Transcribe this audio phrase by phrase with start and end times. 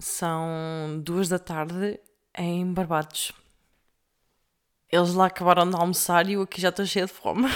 [0.00, 2.00] São duas da tarde
[2.34, 3.32] em Barbados.
[4.90, 7.46] Eles lá acabaram de almoçar e eu aqui já estou cheia de fome.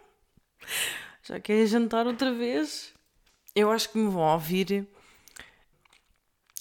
[1.22, 2.94] já quero jantar outra vez.
[3.54, 4.88] Eu acho que me vão ouvir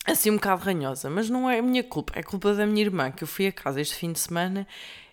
[0.05, 3.11] assim um bocado ranhosa, mas não é a minha culpa, é culpa da minha irmã,
[3.11, 4.67] que eu fui a casa este fim de semana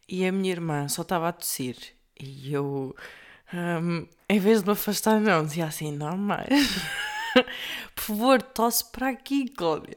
[0.09, 1.77] e a minha irmã só estava a tossir.
[2.19, 2.97] E eu,
[3.55, 6.49] um, em vez de me afastar, não, dizia assim, não mais.
[7.95, 9.96] Por favor, tosse para aqui, Cláudia.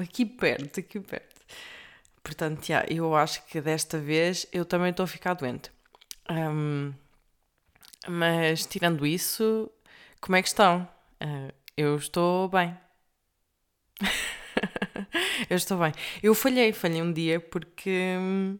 [0.00, 1.34] Aqui perto, aqui perto.
[2.22, 5.70] Portanto, yeah, eu acho que desta vez eu também estou a ficar doente.
[6.30, 6.92] Um,
[8.08, 9.70] mas tirando isso,
[10.20, 10.88] como é que estão?
[11.22, 12.76] Uh, eu estou bem.
[15.50, 15.92] eu estou bem.
[16.22, 18.58] Eu falhei, falhei um dia porque hum,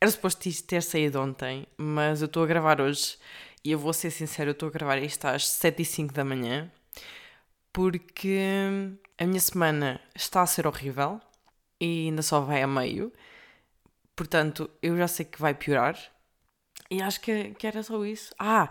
[0.00, 3.16] era suposto isto ter saído ontem, mas eu estou a gravar hoje
[3.64, 6.24] e eu vou ser sincero, eu estou a gravar isto às 7 e 5 da
[6.24, 6.70] manhã
[7.76, 8.38] porque
[9.18, 11.20] a minha semana está a ser horrível
[11.78, 13.12] e ainda só vai a meio.
[14.16, 15.94] Portanto, eu já sei que vai piorar.
[16.90, 18.34] E acho que, que era só isso.
[18.38, 18.70] Ah,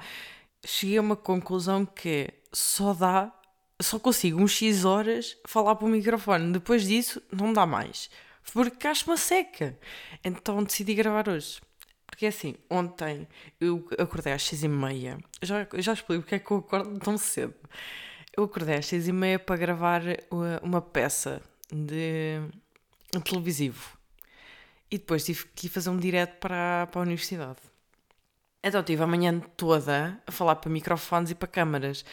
[0.65, 3.31] cheguei a uma conclusão que só dá,
[3.79, 6.51] só consigo uns X horas falar para o microfone.
[6.51, 8.09] Depois disso, não dá mais.
[8.53, 9.77] Porque acho uma seca.
[10.23, 11.61] Então decidi gravar hoje.
[12.07, 13.27] Porque é assim, ontem
[13.61, 15.19] eu acordei às seis e meia.
[15.43, 17.53] Já, já porque é que eu acordo tão cedo.
[18.37, 21.41] Eu acordei às seis e meia para gravar uma, uma peça
[21.71, 22.41] de
[23.15, 23.97] um televisivo.
[24.91, 27.59] E depois tive que ir fazer um direto para, para a universidade.
[28.63, 32.03] Então tive a manhã toda a falar para microfones e para câmaras.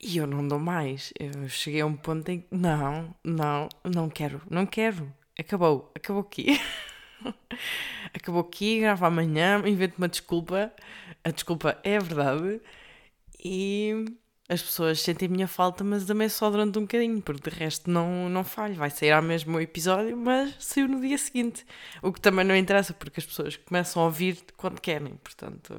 [0.00, 1.12] E eu não dou mais.
[1.18, 5.10] Eu cheguei a um ponto em que, não, não, não quero, não quero.
[5.38, 6.60] Acabou, acabou aqui.
[8.12, 10.72] acabou aqui, gravo amanhã, invento uma desculpa.
[11.24, 12.60] A desculpa é a verdade.
[13.42, 14.04] E
[14.48, 17.90] as pessoas sentem a minha falta, mas também só durante um bocadinho, porque de resto
[17.90, 18.74] não, não falho.
[18.74, 21.64] Vai sair ao mesmo episódio, mas saiu no dia seguinte.
[22.02, 25.74] O que também não interessa, porque as pessoas começam a ouvir quando querem, portanto.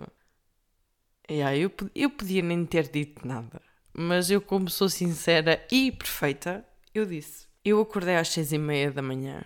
[1.29, 3.61] Yeah, eu, eu podia nem ter dito nada,
[3.93, 7.47] mas eu, como sou sincera e perfeita, eu disse.
[7.63, 9.43] Eu acordei às seis e meia da manhã.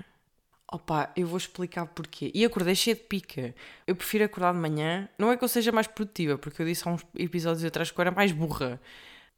[0.72, 2.31] Opa, eu vou explicar porquê.
[2.34, 3.56] E acordei cheia de pica.
[3.88, 5.09] Eu prefiro acordar de manhã.
[5.18, 8.00] Não é que eu seja mais produtiva, porque eu disse há uns episódios atrás que
[8.00, 8.79] eu era mais burra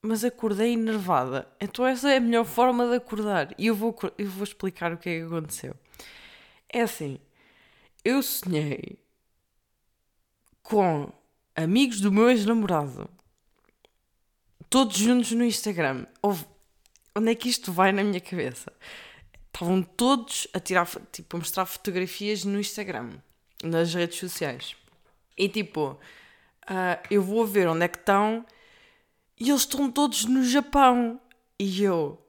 [0.01, 1.47] mas acordei enervada.
[1.59, 3.53] Então essa é a melhor forma de acordar.
[3.57, 5.75] E eu vou, eu vou explicar o que é que aconteceu.
[6.69, 7.19] É assim,
[8.03, 8.97] eu sonhei
[10.63, 11.11] com
[11.55, 13.09] amigos do meu ex-namorado,
[14.69, 16.05] todos juntos no Instagram.
[17.15, 18.71] onde é que isto vai na minha cabeça?
[19.53, 23.11] Estavam todos a tirar, tipo, a mostrar fotografias no Instagram,
[23.63, 24.75] nas redes sociais.
[25.37, 28.45] E tipo, uh, eu vou ver onde é que estão
[29.41, 31.19] e eles estão todos no Japão.
[31.57, 32.23] E eu,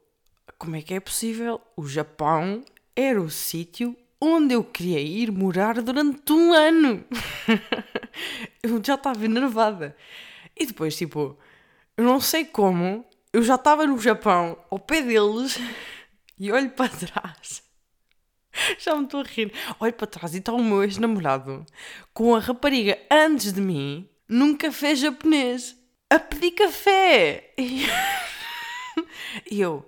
[0.56, 1.60] como é que é possível?
[1.76, 2.64] O Japão
[2.96, 7.04] era o sítio onde eu queria ir morar durante um ano.
[8.62, 9.94] eu já estava enervada.
[10.58, 11.36] E depois, tipo,
[11.98, 15.60] eu não sei como, eu já estava no Japão, ao pé deles,
[16.40, 17.62] e olho para trás.
[18.78, 19.50] Já me estou a rir.
[19.80, 21.64] Olho para trás e está o meu ex-namorado
[22.12, 25.74] com a rapariga antes de mim num café japonês
[26.14, 27.52] a pedir café.
[27.56, 27.86] E,
[29.50, 29.86] eu,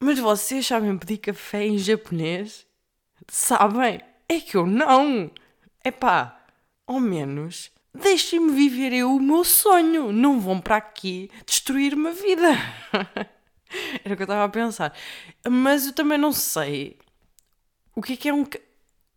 [0.00, 2.66] mas vocês sabem pedir café em japonês?
[3.28, 4.00] Sabem?
[4.28, 5.30] É que eu não.
[5.84, 6.44] É pá,
[6.86, 10.12] ao menos deixem-me viver eu o meu sonho.
[10.12, 12.48] Não vão para aqui destruir-me a vida.
[14.04, 14.94] Era o que eu estava a pensar.
[15.48, 16.98] Mas eu também não sei
[17.94, 18.44] o que é que é um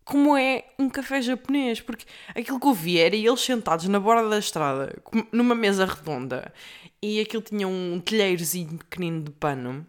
[0.04, 4.28] como é um café japonês, porque aquilo que eu vi era eles sentados na borda
[4.28, 4.94] da estrada,
[5.30, 6.52] numa mesa redonda,
[7.00, 9.86] e aquilo tinha um telheirozinho pequenino de pano,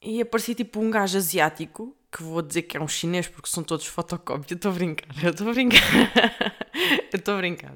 [0.00, 3.62] e aparecia tipo um gajo asiático, que vou dizer que é um chinês, porque são
[3.62, 5.80] todos fotocópias, eu estou a brincar, eu estou a brincar,
[7.12, 7.72] eu estou a brincar,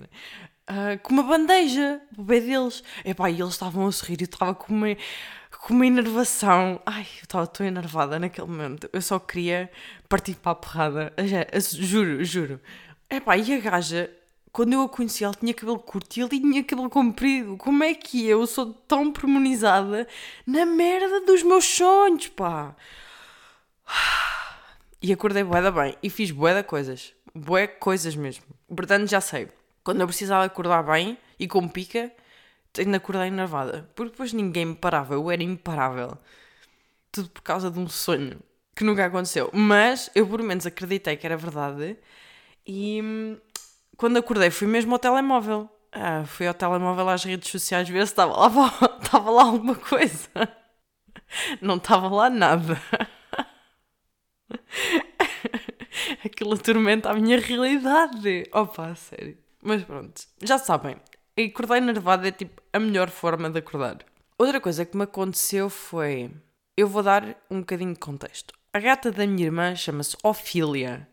[0.71, 4.55] uh, com uma bandeja, o pé deles, epá, e eles estavam a sorrir, eu estava
[4.55, 4.97] com uma
[5.67, 6.81] com uma enervação.
[6.87, 8.89] Ai, eu estava tão enervada naquele momento.
[8.93, 9.69] Eu só queria
[10.09, 11.13] partir para a porrada.
[11.73, 12.61] Juro, juro.
[13.11, 14.09] Epá, e a gaja,
[14.53, 17.57] quando eu a conheci, ela tinha cabelo curto e ele tinha cabelo comprido.
[17.57, 20.07] Como é que eu sou tão premonizada
[20.47, 22.75] na merda dos meus sonhos, pá?
[25.03, 25.97] E acordei bué bem.
[26.03, 27.13] E fiz bué coisas.
[27.35, 28.45] Bué coisas mesmo.
[28.67, 29.49] Portanto, já sei.
[29.87, 32.11] Quando eu precisava acordar bem e com pica
[32.77, 36.19] ainda acordei enervada, porque depois ninguém me parava, eu era imparável.
[37.13, 38.41] Tudo por causa de um sonho
[38.75, 39.49] que nunca aconteceu.
[39.53, 41.97] Mas eu, por menos, acreditei que era verdade
[42.67, 43.39] e hum,
[43.97, 45.71] quando acordei fui mesmo ao telemóvel.
[45.93, 48.49] Ah, fui ao telemóvel às redes sociais ver se estava lá,
[49.01, 50.29] estava lá alguma coisa.
[51.63, 52.83] não estava lá nada.
[56.25, 58.49] Aquilo atormenta a minha realidade.
[58.53, 59.46] Opa, sério.
[59.67, 60.97] Mas pronto, já sabem.
[61.37, 63.99] Acordar enervado é tipo a melhor forma de acordar.
[64.39, 66.31] Outra coisa que me aconteceu foi.
[66.77, 68.55] Eu vou dar um bocadinho de contexto.
[68.73, 71.09] A gata da minha irmã chama-se Ophelia.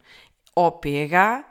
[0.55, 1.47] O-P-H-E-L-I-A.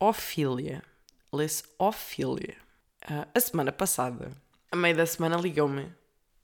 [0.00, 0.82] Ophelia.
[1.30, 2.56] Lê-se Ophelia.
[3.04, 4.32] Uh, a semana passada,
[4.70, 5.92] a meio da semana, ligou-me.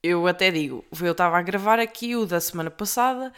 [0.03, 3.33] Eu até digo, eu estava a gravar aqui o da semana passada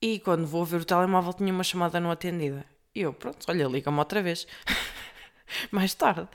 [0.00, 2.64] e quando vou ver o telemóvel tinha uma chamada não atendida.
[2.94, 4.46] E eu, pronto, olha, liga-me outra vez.
[5.70, 6.28] Mais tarde.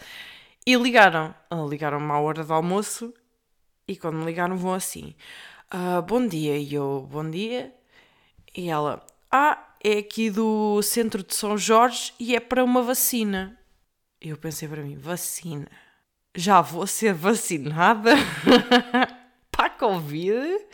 [0.66, 1.36] E ligaram.
[1.52, 3.14] Uh, Ligaram-me à hora do almoço
[3.88, 5.16] e quando me ligaram vão assim.
[5.74, 6.58] Uh, bom dia.
[6.58, 7.74] E eu, bom dia.
[8.56, 13.60] E ela, ah, é aqui do centro de São Jorge e é para uma vacina.
[14.22, 15.68] Eu pensei para mim, vacina?
[16.34, 18.12] Já vou ser vacinada
[19.52, 20.66] para a Covid?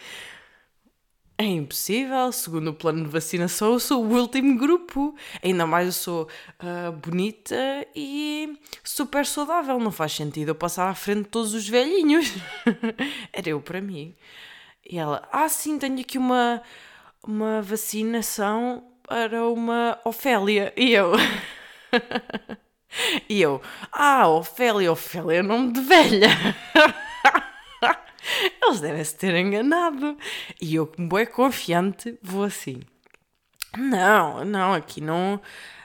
[1.42, 5.16] É impossível, segundo o plano de vacinação, eu sou o último grupo.
[5.42, 6.28] Ainda mais eu sou
[6.62, 7.56] uh, bonita
[7.96, 9.80] e super saudável.
[9.80, 12.32] Não faz sentido eu passar à frente de todos os velhinhos.
[13.34, 14.14] Era eu para mim.
[14.88, 16.62] E ela, ah, sim, tenho aqui uma,
[17.26, 20.72] uma vacinação para uma Ofélia.
[20.78, 21.14] E eu.
[23.28, 23.60] e eu,
[23.92, 26.30] ah, Ofélia, Ofélia é nome de velha.
[28.62, 30.18] Eles devem se ter enganado.
[30.62, 32.82] E eu, como é confiante, vou assim.
[33.78, 35.42] Não, não, aqui não.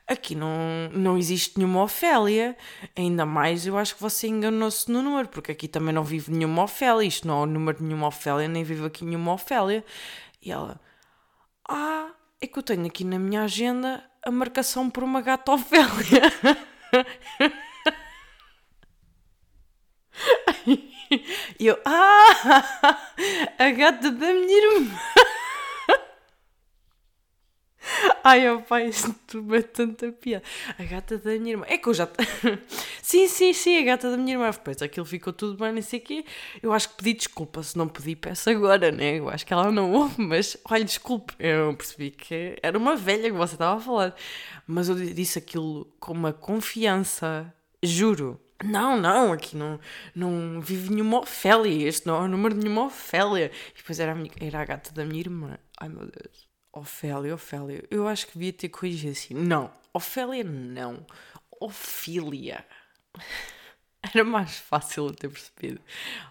[0.08, 2.56] Aqui não, não existe nenhuma Ofélia.
[2.96, 6.62] Ainda mais eu acho que você enganou-se no número, porque aqui também não vive nenhuma
[6.62, 7.06] Ofélia.
[7.06, 9.84] Isto não é o número de nenhuma Ofélia, nem vive aqui nenhuma Ofélia.
[10.40, 10.80] E ela,
[11.68, 12.10] ah,
[12.40, 16.22] é que eu tenho aqui na minha agenda a marcação por uma gata Ofélia.
[21.58, 22.98] E eu, ah,
[23.58, 24.90] a gata da minha irmã.
[28.24, 29.14] Ai, oh pai, isto
[29.54, 30.44] é tanta piada.
[30.78, 31.64] A gata da minha irmã.
[31.68, 32.08] É que eu já.
[33.00, 34.50] sim, sim, sim, a gata da minha irmã.
[34.50, 36.24] Depois aquilo ficou tudo bem, não sei o quê.
[36.62, 37.62] Eu acho que pedi desculpa.
[37.62, 39.18] Se não pedi, peço agora, né?
[39.18, 41.34] Eu acho que ela não ouve, mas olha, desculpe.
[41.38, 44.14] Eu percebi que era uma velha que você estava a falar.
[44.66, 47.52] Mas eu disse aquilo com uma confiança,
[47.82, 48.40] juro.
[48.64, 49.78] Não, não, aqui não,
[50.14, 51.88] não vive nenhuma Ofélia.
[51.88, 53.50] Este não é o número de nenhuma Ofélia.
[53.74, 55.58] E depois era a, minha, era a gata da minha irmã.
[55.78, 56.48] Ai meu Deus.
[56.72, 57.84] Ofélia, Ofélia.
[57.90, 59.34] Eu acho que devia ter corrigido assim.
[59.34, 61.06] Não, Ofélia não.
[61.60, 62.66] Ofília.
[64.02, 65.80] Era mais fácil de ter percebido.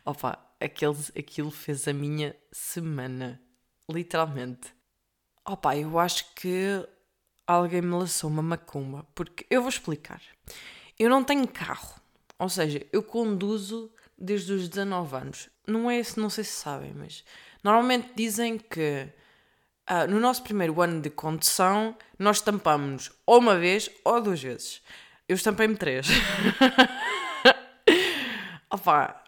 [0.05, 3.41] Opa, aqueles, aquilo fez a minha semana.
[3.89, 4.73] Literalmente.
[5.43, 6.87] Opa, eu acho que
[7.45, 9.05] alguém me lançou uma macumba.
[9.13, 10.21] Porque eu vou explicar.
[10.97, 11.99] Eu não tenho carro.
[12.37, 15.49] Ou seja, eu conduzo desde os 19 anos.
[15.67, 17.23] Não é não sei se sabem, mas
[17.63, 19.07] normalmente dizem que
[19.89, 24.81] uh, no nosso primeiro ano de condução nós estampamos ou uma vez ou duas vezes.
[25.27, 26.07] Eu estampei-me três.
[28.69, 29.23] Opa,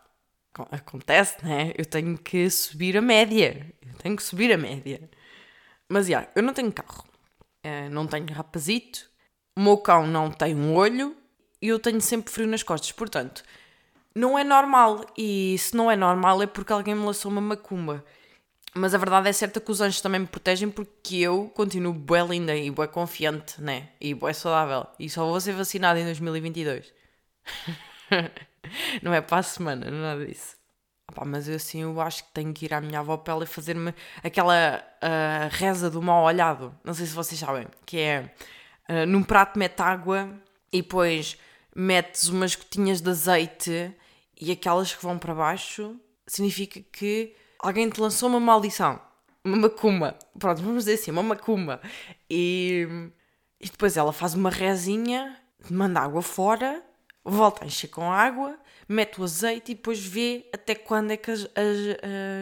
[0.72, 1.74] acontece, né?
[1.78, 3.74] Eu tenho que subir a média.
[3.82, 5.10] Eu tenho que subir a média.
[5.90, 7.04] Mas, yeah, eu não tenho carro.
[7.66, 9.10] Uh, não tenho rapazito.
[9.56, 11.18] O meu cão não tem um olho
[11.68, 12.94] e eu tenho sempre frio nas costas.
[12.94, 13.44] Portanto,
[14.16, 15.06] não é normal.
[15.18, 18.06] E se não é normal é porque alguém me lançou uma macumba.
[18.74, 22.24] Mas a verdade é certa que os anjos também me protegem porque eu continuo bué
[22.24, 23.90] linda e bué confiante, né?
[24.00, 24.88] E bué saudável.
[24.98, 26.94] E só vou ser vacinada em 2022.
[29.04, 30.56] não é para a semana, não é nada disso.
[31.10, 33.46] Opa, mas eu assim, eu acho que tenho que ir à minha avó para ela
[33.46, 33.94] fazer-me
[34.24, 36.74] aquela uh, reza do mal olhado.
[36.84, 37.68] Não sei se vocês sabem.
[37.86, 38.32] Que é,
[38.90, 40.30] uh, num prato mete água
[40.72, 41.38] e depois
[41.78, 43.96] metes umas gotinhas de azeite
[44.42, 49.00] e aquelas que vão para baixo, significa que alguém te lançou uma maldição.
[49.44, 50.18] Uma macumba.
[50.40, 51.80] Pronto, vamos dizer assim, uma macumba.
[52.28, 52.88] E,
[53.60, 55.38] e depois ela faz uma rezinha,
[55.70, 56.84] manda água fora,
[57.24, 58.58] volta a encher com água,
[58.90, 61.78] mete o azeite e depois vê até quando é que as, as,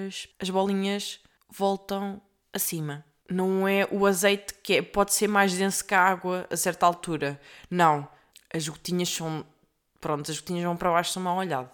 [0.08, 2.22] as, as bolinhas voltam
[2.54, 3.04] acima.
[3.30, 6.86] Não é o azeite que é, pode ser mais denso que a água a certa
[6.86, 7.40] altura.
[7.70, 8.15] Não
[8.54, 9.46] as gotinhas são.
[10.00, 11.72] Pronto, as gotinhas vão para baixo, são mal olhado.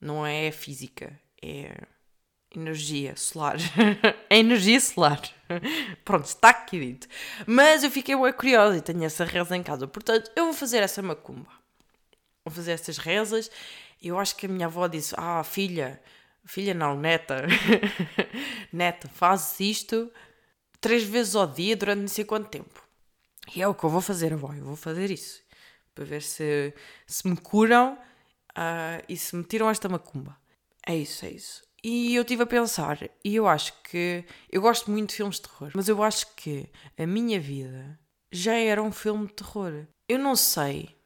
[0.00, 1.74] Não é física, é
[2.54, 3.56] energia solar.
[4.28, 5.20] é energia solar.
[6.04, 7.08] Pronto, está aqui dito.
[7.46, 9.86] Mas eu fiquei bem curiosa e tenho essa reza em casa.
[9.86, 11.50] Portanto, eu vou fazer essa macumba.
[12.44, 13.50] Vou fazer essas rezas.
[14.02, 16.00] Eu acho que a minha avó disse: Ah, filha,
[16.44, 17.46] filha não, neta,
[18.72, 20.10] neta, fazes isto
[20.80, 22.82] três vezes ao dia durante não sei quanto tempo.
[23.54, 24.52] E é o que eu vou fazer, avó.
[24.52, 25.42] Eu vou fazer isso
[25.94, 26.74] para ver se,
[27.06, 27.98] se me curam
[28.52, 30.36] uh, e se me tiram esta macumba.
[30.86, 31.62] É isso, é isso.
[31.84, 34.24] E eu estive a pensar, e eu acho que.
[34.50, 37.98] Eu gosto muito de filmes de terror, mas eu acho que a minha vida
[38.30, 39.86] já era um filme de terror.
[40.08, 40.96] Eu não sei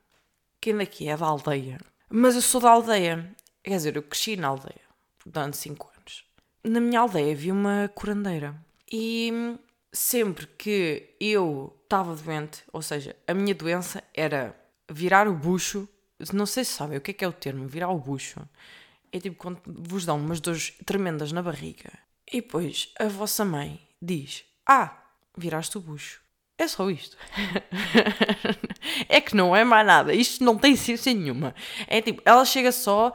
[0.60, 1.78] quem daqui é da aldeia,
[2.10, 3.34] mas eu sou da aldeia.
[3.62, 4.86] Quer dizer, eu cresci na aldeia
[5.24, 6.24] durante 5 anos.
[6.62, 8.54] Na minha aldeia havia uma curandeira.
[8.92, 9.32] E
[9.92, 14.54] sempre que eu estava doente, ou seja, a minha doença era
[14.90, 15.88] virar o bucho.
[16.32, 18.40] Não sei se sabem o que é que é o termo, virar o bucho
[19.16, 21.90] é tipo quando vos dão umas dores tremendas na barriga
[22.30, 24.96] e depois a vossa mãe diz: Ah,
[25.36, 26.20] viraste o bucho.
[26.58, 27.16] É só isto.
[29.08, 30.14] é que não é mais nada.
[30.14, 31.54] Isto não tem ciência nenhuma.
[31.86, 33.12] É tipo, ela chega só,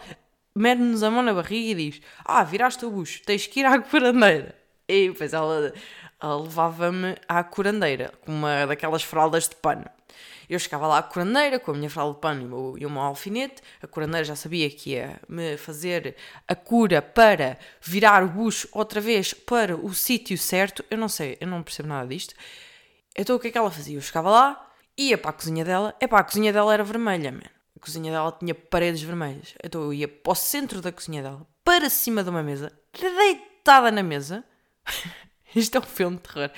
[0.55, 3.79] mete-nos a mão na barriga e diz: Ah, viraste o bucho, tens que ir à
[3.79, 4.55] curandeira.
[4.87, 5.73] E depois ela,
[6.21, 9.85] ela levava-me à curandeira com uma daquelas fraldas de pano.
[10.49, 13.61] Eu chegava lá à curandeira com a minha fralda de pano e o meu alfinete.
[13.81, 16.15] A curandeira já sabia que ia me fazer
[16.47, 20.83] a cura para virar o bucho outra vez para o sítio certo.
[20.89, 22.35] Eu não sei, eu não percebo nada disto.
[23.15, 23.97] Então o que é que ela fazia?
[23.97, 25.95] Eu chegava lá, ia para a cozinha dela.
[25.99, 27.41] É pá, a cozinha dela era vermelha, man.
[27.75, 29.55] A cozinha dela tinha paredes vermelhas.
[29.63, 33.91] Então eu ia para o centro da cozinha dela, para cima de uma mesa, deitada
[33.91, 34.43] na mesa.
[35.55, 36.51] Isto é um filme de terror.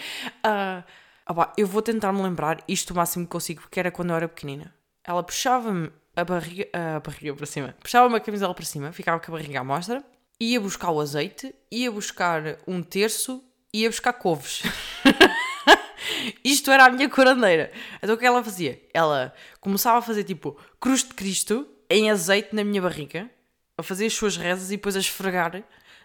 [0.46, 0.84] Uh,
[1.26, 4.16] ah, eu vou tentar me lembrar isto o máximo que consigo, porque era quando eu
[4.16, 4.74] era pequenina.
[5.04, 9.32] Ela puxava-me a barriga, a barriga para cima, puxava-me a camisola para cima, ficava com
[9.32, 10.04] a barriga à mostra,
[10.40, 14.64] ia buscar o azeite, ia buscar um terço, ia buscar couves.
[16.44, 17.72] Isto era a minha curandeira.
[18.02, 18.82] Então o que ela fazia?
[18.94, 23.30] Ela começava a fazer tipo cruz de Cristo em azeite na minha barriga,
[23.78, 25.64] a fazer as suas rezas e depois a esfregar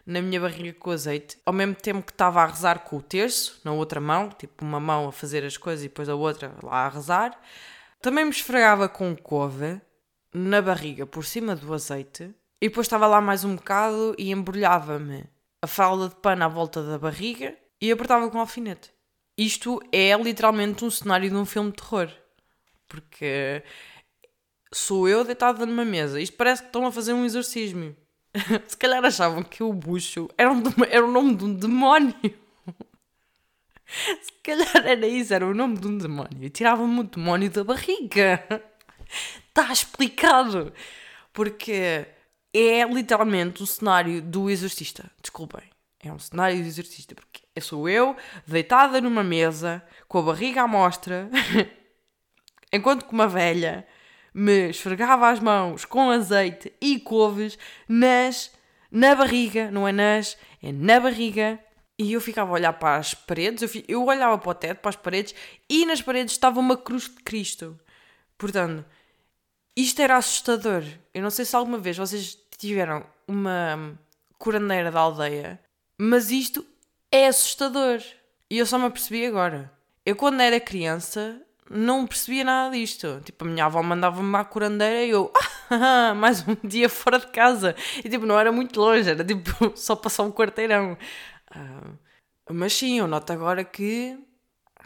[0.09, 3.61] na minha barriga com azeite, ao mesmo tempo que estava a rezar com o terço,
[3.63, 6.87] na outra mão, tipo uma mão a fazer as coisas e depois a outra lá
[6.87, 7.39] a rezar.
[8.01, 9.79] Também me esfregava com couve
[10.33, 15.27] na barriga por cima do azeite e depois estava lá mais um bocado e embrulhava-me
[15.61, 18.91] a falda de pano à volta da barriga e apertava com um alfinete.
[19.37, 22.11] Isto é literalmente um cenário de um filme de terror.
[22.89, 23.63] Porque
[24.73, 26.19] sou eu deitada numa mesa.
[26.19, 27.95] Isto parece que estão a fazer um exorcismo.
[28.67, 32.15] Se calhar achavam que o bucho era, um, era o nome de um demónio.
[33.87, 36.51] Se calhar era isso, era o nome de um demónio.
[36.51, 38.45] Tiravam-me o demónio da barriga.
[39.49, 40.73] Está explicado.
[41.33, 42.07] Porque
[42.53, 45.11] é literalmente o cenário do exorcista.
[45.23, 45.63] Desculpem.
[46.01, 47.15] É um cenário do exorcista.
[47.15, 48.17] Porque sou eu,
[48.47, 51.29] deitada numa mesa, com a barriga à mostra,
[52.73, 53.87] enquanto que uma velha
[54.39, 58.53] me esfregava as mãos com azeite e couves nas,
[58.91, 61.59] na barriga, não é nas, é na barriga.
[61.99, 64.91] E eu ficava a olhar para as paredes, eu, eu olhava para o teto, para
[64.91, 65.35] as paredes,
[65.69, 67.77] e nas paredes estava uma cruz de Cristo.
[68.37, 68.85] Portanto,
[69.77, 70.85] isto era assustador.
[71.13, 73.99] Eu não sei se alguma vez vocês tiveram uma
[74.39, 75.61] curandeira da aldeia,
[75.99, 76.65] mas isto
[77.11, 78.01] é assustador.
[78.49, 79.73] E eu só me apercebi agora.
[80.07, 83.21] Eu, quando era criança, não percebia nada disto.
[83.25, 85.33] Tipo, a minha avó mandava-me à curandeira e eu,
[85.71, 87.75] ah, mais um dia fora de casa.
[88.05, 90.97] E tipo, não era muito longe, era tipo só passar um quarteirão.
[91.55, 91.99] Uh,
[92.51, 94.19] mas sim, eu noto agora que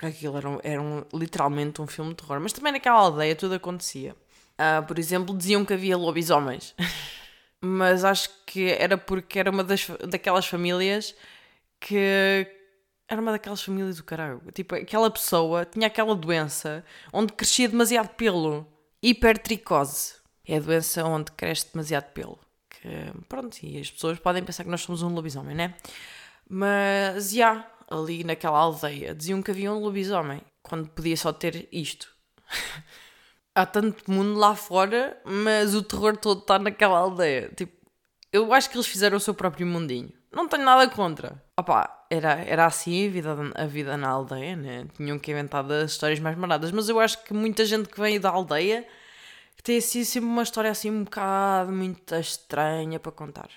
[0.01, 2.41] aquilo era, um, era um, literalmente um filme de terror.
[2.41, 4.17] Mas também naquela aldeia tudo acontecia.
[4.55, 6.75] Uh, por exemplo, diziam que havia lobisomens.
[7.61, 11.15] mas acho que era porque era uma das, daquelas famílias
[11.79, 12.47] que
[13.13, 14.41] era uma daquelas famílias do caralho.
[14.55, 18.67] Tipo, aquela pessoa tinha aquela doença onde crescia demasiado pelo.
[19.03, 20.15] Hipertricose.
[20.47, 22.39] É a doença onde cresce demasiado pelo.
[22.71, 22.89] Que,
[23.29, 25.75] pronto, e as pessoas podem pensar que nós somos um lobisomem, né?
[26.49, 31.69] Mas, já, yeah, ali naquela aldeia, diziam que havia um lobisomem, quando podia só ter
[31.71, 32.09] isto.
[33.55, 37.51] Há tanto mundo lá fora, mas o terror todo está naquela aldeia.
[37.55, 37.77] Tipo,
[38.33, 40.11] eu acho que eles fizeram o seu próprio mundinho.
[40.33, 41.43] Não tenho nada contra.
[41.59, 44.87] Opá, era, era assim a vida, a vida na aldeia, né?
[44.97, 46.71] Tinham que inventar as histórias mais maradas.
[46.71, 48.87] Mas eu acho que muita gente que vem da aldeia
[49.63, 53.49] tem assim sempre uma história assim um bocado muito estranha para contar.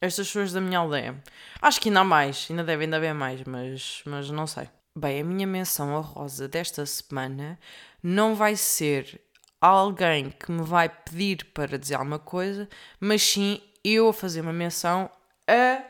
[0.00, 1.22] Estas pessoas da minha aldeia.
[1.60, 4.68] Acho que ainda há mais, ainda devem ainda haver mais, mas, mas não sei.
[4.98, 7.56] Bem, a minha menção a Rosa desta semana
[8.02, 9.20] não vai ser
[9.60, 12.68] alguém que me vai pedir para dizer alguma coisa,
[12.98, 15.08] mas sim eu a fazer uma menção
[15.46, 15.82] a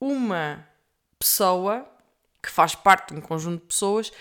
[0.00, 0.73] uma
[1.18, 1.86] pessoa
[2.42, 4.12] que faz parte de um conjunto de pessoas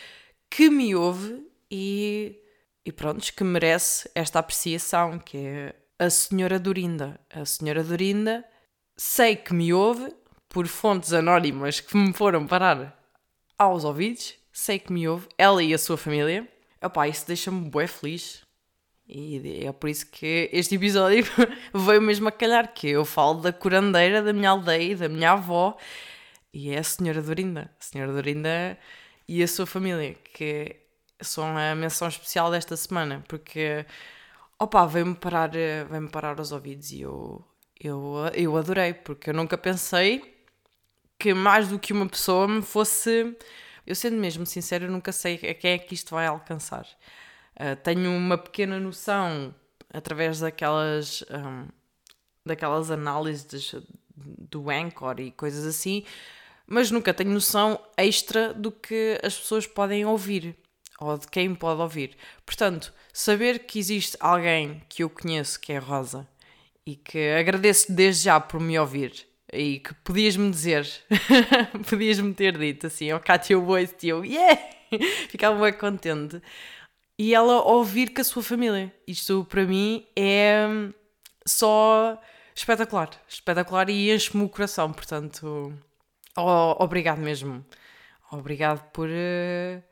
[0.49, 2.39] que me ouve e,
[2.85, 7.19] e pronto, que merece esta apreciação, que é a senhora Dorinda.
[7.29, 8.45] A senhora Dorinda
[8.95, 10.13] sei que me ouve
[10.47, 12.97] por fontes anónimas que me foram parar
[13.57, 16.47] aos ouvidos, sei que me ouve, ela e a sua família.
[16.81, 18.43] Opá, isso deixa-me bué feliz.
[19.07, 21.25] E é por isso que este episódio
[21.73, 25.77] veio mesmo a calhar, que eu falo da curandeira da minha aldeia da minha avó,
[26.53, 27.71] e é a senhora Dorinda.
[27.79, 28.77] A senhora Dorinda
[29.27, 30.75] e a sua família, que
[31.21, 33.85] são a menção especial desta semana, porque,
[34.59, 37.43] opa, veio-me parar, veio parar os ouvidos e eu,
[37.79, 40.33] eu, eu adorei, porque eu nunca pensei
[41.17, 43.35] que mais do que uma pessoa me fosse.
[43.87, 46.85] Eu sendo mesmo sincero, nunca sei a quem é que isto vai alcançar.
[47.55, 49.53] Uh, tenho uma pequena noção
[49.93, 51.67] através daquelas, um,
[52.45, 53.75] daquelas análises
[54.15, 56.03] do Anchor e coisas assim,
[56.73, 60.55] mas nunca tenho noção extra do que as pessoas podem ouvir
[60.99, 62.17] ou de quem pode ouvir.
[62.43, 66.27] Portanto, saber que existe alguém que eu conheço que é Rosa
[66.83, 69.13] e que agradeço desde já por me ouvir
[69.53, 70.89] e que podias-me dizer,
[71.87, 74.59] podias-me ter dito assim, ó oh, Kátia, eu ouço e eu, yeah!
[75.29, 76.41] Ficava bem contente.
[77.19, 78.91] E ela ouvir com a sua família.
[79.07, 80.65] Isto para mim é
[81.45, 82.19] só
[82.55, 85.71] espetacular, espetacular e enche-me o coração, portanto,
[86.37, 87.65] oh, obrigado mesmo.
[88.31, 89.83] Obrigado por, uh,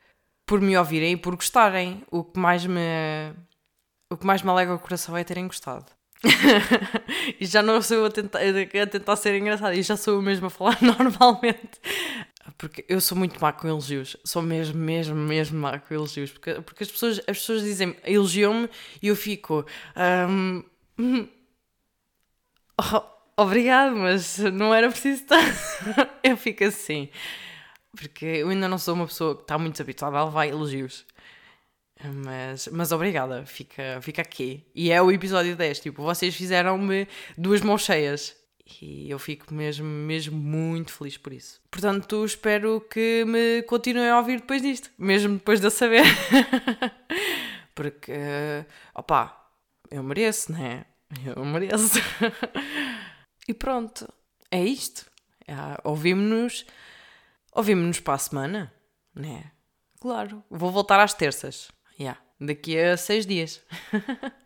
[0.46, 2.04] por me ouvirem e por gostarem.
[2.10, 2.82] O que mais me
[4.12, 5.86] o que mais me alegra o coração é terem gostado.
[7.40, 10.22] e já não sou eu a tentar, a tentar ser engraçada, e já sou eu
[10.22, 11.80] mesmo a falar normalmente.
[12.58, 14.18] Porque eu sou muito má com elogios.
[14.26, 16.32] Sou mesmo, mesmo, mesmo má com elogios.
[16.32, 18.70] Porque, porque as, pessoas, as pessoas dizem, elogiam-me
[19.02, 19.66] e eu fico.
[20.30, 20.64] Um,
[22.78, 23.04] oh,
[23.42, 25.58] obrigado, mas não era preciso tanto.
[26.24, 27.10] eu fico assim.
[27.96, 31.06] Porque eu ainda não sou uma pessoa que está muito habituada a levar elogios.
[32.04, 34.66] Mas, mas obrigada, fica, fica aqui.
[34.74, 37.08] E é o episódio 10, tipo, vocês fizeram-me
[37.38, 38.36] duas mãos cheias.
[38.82, 41.60] E eu fico mesmo, mesmo muito feliz por isso.
[41.70, 46.04] Portanto, espero que me continuem a ouvir depois disto, mesmo depois de eu saber.
[47.76, 48.14] Porque,
[48.96, 49.50] opá,
[49.90, 50.86] eu mereço, né?
[51.26, 52.00] Eu mereço.
[53.48, 54.12] e pronto,
[54.50, 55.10] é isto.
[55.48, 56.66] É, ouvimos-nos
[57.52, 58.74] ouvimos-nos para a semana,
[59.14, 59.52] né?
[60.00, 61.70] Claro, vou voltar às terças.
[62.00, 62.20] Yeah.
[62.40, 63.62] Daqui a seis dias.